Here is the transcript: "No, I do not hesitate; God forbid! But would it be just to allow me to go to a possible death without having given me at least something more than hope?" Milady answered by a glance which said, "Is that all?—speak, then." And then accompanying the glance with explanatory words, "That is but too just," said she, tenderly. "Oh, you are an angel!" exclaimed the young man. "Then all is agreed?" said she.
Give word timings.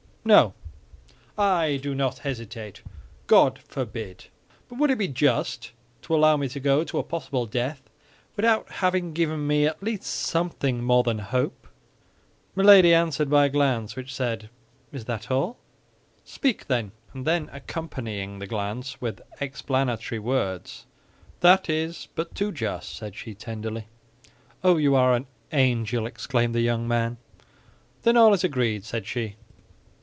"No, 0.23 0.53
I 1.35 1.79
do 1.81 1.95
not 1.95 2.19
hesitate; 2.19 2.83
God 3.25 3.57
forbid! 3.67 4.25
But 4.69 4.77
would 4.77 4.91
it 4.91 4.99
be 4.99 5.07
just 5.07 5.71
to 6.03 6.13
allow 6.13 6.37
me 6.37 6.47
to 6.49 6.59
go 6.59 6.83
to 6.83 6.99
a 6.99 7.03
possible 7.03 7.47
death 7.47 7.81
without 8.35 8.69
having 8.69 9.13
given 9.13 9.47
me 9.47 9.65
at 9.65 9.81
least 9.81 10.03
something 10.03 10.83
more 10.83 11.01
than 11.01 11.17
hope?" 11.17 11.67
Milady 12.55 12.93
answered 12.93 13.31
by 13.31 13.45
a 13.45 13.49
glance 13.49 13.95
which 13.95 14.13
said, 14.13 14.51
"Is 14.91 15.05
that 15.05 15.31
all?—speak, 15.31 16.67
then." 16.67 16.91
And 17.15 17.25
then 17.25 17.49
accompanying 17.51 18.37
the 18.37 18.45
glance 18.45 19.01
with 19.01 19.23
explanatory 19.39 20.19
words, 20.19 20.85
"That 21.39 21.67
is 21.67 22.09
but 22.13 22.35
too 22.35 22.51
just," 22.51 22.95
said 22.95 23.15
she, 23.15 23.33
tenderly. 23.33 23.87
"Oh, 24.63 24.77
you 24.77 24.93
are 24.93 25.15
an 25.15 25.25
angel!" 25.51 26.05
exclaimed 26.05 26.53
the 26.53 26.61
young 26.61 26.87
man. 26.87 27.17
"Then 28.03 28.17
all 28.17 28.35
is 28.35 28.43
agreed?" 28.43 28.85
said 28.85 29.07
she. 29.07 29.37